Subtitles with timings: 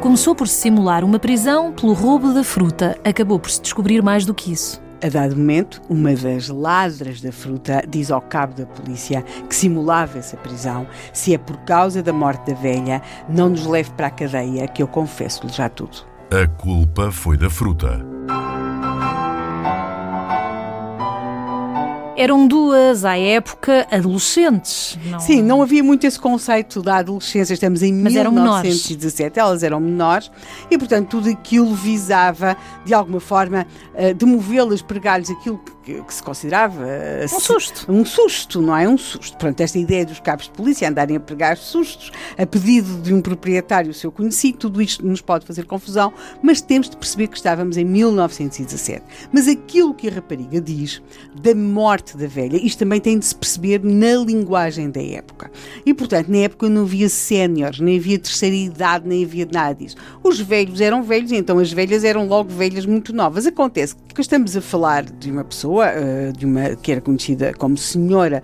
[0.00, 2.98] Começou por se simular uma prisão pelo roubo da fruta.
[3.04, 4.80] Acabou por se descobrir mais do que isso.
[5.02, 10.18] A dado momento, uma das ladras da fruta diz ao cabo da polícia que simulava
[10.18, 10.86] essa prisão.
[11.12, 14.82] Se é por causa da morte da velha, não nos leve para a cadeia, que
[14.82, 15.98] eu confesso-lhe já tudo.
[16.30, 18.00] A culpa foi da fruta.
[22.20, 24.98] Eram duas, à época, adolescentes.
[25.06, 25.20] Não...
[25.20, 27.54] Sim, não havia muito esse conceito da adolescência.
[27.54, 30.30] Estamos em Mas eram 1917, elas eram menores
[30.70, 36.14] e, portanto, tudo aquilo visava, de alguma forma, eh, demovê-las, pregar-lhes aquilo que que, que
[36.14, 36.84] se considerava
[37.32, 37.92] um susto.
[37.92, 38.88] Um susto, não é?
[38.88, 39.36] Um susto.
[39.36, 43.20] Pronto, esta ideia dos cabos de polícia andarem a pregar sustos a pedido de um
[43.20, 47.76] proprietário seu conhecido, tudo isto nos pode fazer confusão, mas temos de perceber que estávamos
[47.76, 49.04] em 1917.
[49.32, 51.02] Mas aquilo que a rapariga diz
[51.34, 55.50] da morte da velha, isto também tem de se perceber na linguagem da época.
[55.84, 59.96] E, portanto, na época não havia séniores, nem havia terceira idade, nem havia nada disso.
[60.22, 63.46] Os velhos eram velhos, então as velhas eram logo velhas muito novas.
[63.46, 67.54] Acontece que estamos a falar de uma pessoa pessoa, uh, de uma, que era conhecida
[67.54, 68.42] como Senhora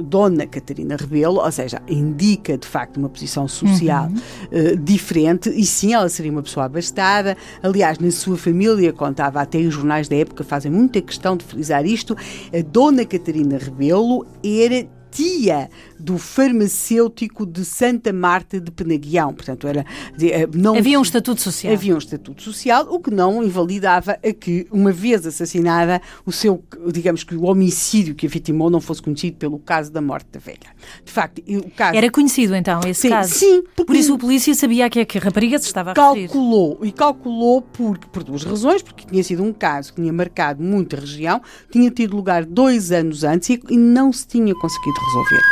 [0.00, 4.72] Dona Catarina Rebelo, ou seja, indica de facto uma posição social uhum.
[4.72, 7.36] uh, diferente, e sim, ela seria uma pessoa abastada.
[7.62, 11.84] Aliás, na sua família, contava até os jornais da época, fazem muita questão de frisar
[11.84, 12.16] isto,
[12.56, 14.86] a Dona Catarina Rebelo era
[15.18, 19.34] tia do farmacêutico de Santa Marta de Penaguião.
[19.34, 19.84] Portanto, era,
[20.22, 21.72] eh, não, havia um estatuto social.
[21.72, 26.62] Havia um estatuto social, o que não invalidava a que, uma vez assassinada, o seu,
[26.92, 30.38] digamos que o homicídio que a vitimou não fosse conhecido pelo caso da morte da
[30.38, 30.58] velha.
[31.04, 31.96] De facto, o caso...
[31.96, 33.34] Era conhecido então esse sim, caso?
[33.34, 33.64] Sim.
[33.74, 36.88] Por isso a polícia sabia que, que a rapariga se estava a calculou, referir.
[36.90, 40.94] E calculou por, por duas razões, porque tinha sido um caso que tinha marcado muita
[40.96, 41.42] região,
[41.72, 45.42] tinha tido lugar dois anos antes e, e não se tinha conseguido resolver.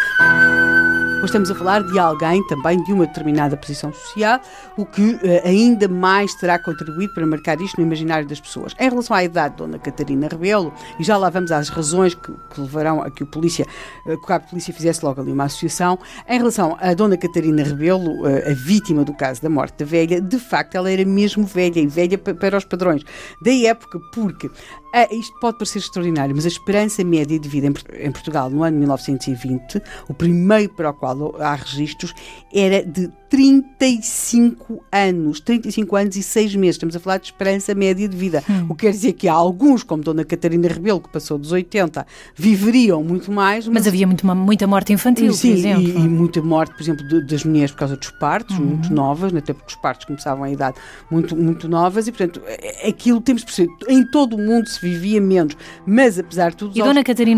[1.18, 4.38] Pois estamos a falar de alguém também de uma determinada posição social,
[4.76, 8.74] o que uh, ainda mais terá contribuído para marcar isto no imaginário das pessoas.
[8.78, 12.30] Em relação à idade de Dona Catarina Rebelo, e já lá vamos às razões que,
[12.50, 13.66] que levarão a que o polícia,
[14.04, 18.22] uh, que de polícia fizesse logo ali uma associação, em relação a Dona Catarina Rebelo,
[18.22, 21.80] uh, a vítima do caso da morte da velha, de facto ela era mesmo velha
[21.80, 23.02] e velha para os padrões
[23.40, 24.50] da época, porque
[24.96, 28.78] ah, isto pode parecer extraordinário, mas a esperança média de vida em Portugal no ano
[28.78, 32.14] 1920, o primeiro para o qual há registros,
[32.50, 36.76] era de 35 anos, 35 anos e 6 meses.
[36.76, 38.42] Estamos a falar de esperança média de vida.
[38.48, 38.66] Hum.
[38.68, 42.06] O que quer dizer que há alguns, como Dona Catarina Rebelo, que passou dos 80,
[42.34, 43.66] viveriam muito mais.
[43.66, 45.82] Mas, mas havia muito, muita morte infantil, sim, por exemplo.
[45.82, 48.64] E, e muita morte, por exemplo, de, das mulheres por causa dos partos, uhum.
[48.64, 50.76] muito novas, até porque os partos começavam a idade
[51.10, 52.40] muito, muito novas, e portanto,
[52.86, 55.56] aquilo temos perceber, em todo o mundo se vivia menos,
[55.86, 56.76] mas apesar de tudo,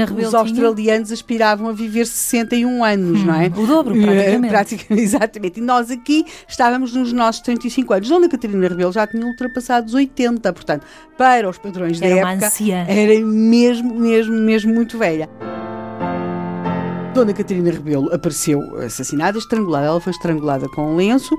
[0.05, 3.47] Rebelo os australianos aspiravam a viver 61 anos, hum, não é?
[3.47, 4.49] O dobro, praticamente.
[4.49, 5.60] praticamente exatamente.
[5.60, 8.09] E nós nós aqui estávamos nos nossos 35 anos.
[8.09, 10.84] Dona Catarina Rebelo já tinha ultrapassado os 80, portanto,
[11.16, 12.84] para os padrões era da época, anciã.
[12.89, 15.28] era mesmo, mesmo, mesmo muito velha.
[17.19, 19.87] Dona Catarina Rebelo apareceu assassinada, estrangulada.
[19.87, 21.37] Ela foi estrangulada com um lenço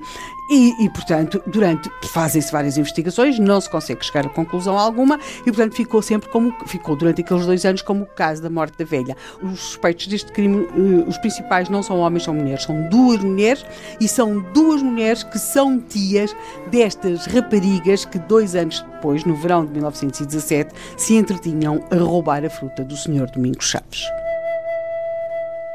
[0.49, 5.43] e, e portanto, durante fazem-se várias investigações, não se consegue chegar a conclusão alguma e,
[5.45, 8.83] portanto, ficou sempre como ficou durante aqueles dois anos como o caso da morte da
[8.83, 9.15] velha.
[9.41, 13.65] Os suspeitos deste crime, eh, os principais não são homens, são mulheres, são duas mulheres
[14.01, 16.35] e são duas mulheres que são tias
[16.69, 22.49] destas raparigas que dois anos depois, no verão de 1917, se entretinham a roubar a
[22.49, 24.03] fruta do Senhor Domingos Chaves.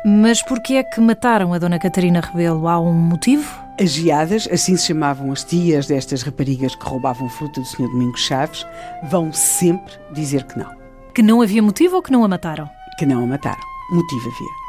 [0.06, 2.68] Mas porquê é que mataram a Dona Catarina Rebelo?
[2.68, 3.58] Há um motivo?
[3.80, 7.88] As geadas, assim se chamavam as tias destas raparigas que roubavam fruta do Sr.
[7.88, 8.66] Domingos Chaves,
[9.04, 10.70] vão sempre dizer que não.
[11.14, 12.68] Que não havia motivo ou que não a mataram?
[12.98, 13.62] Que não a mataram.
[13.92, 14.63] Motivo havia.